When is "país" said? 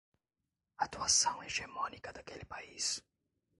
2.45-3.03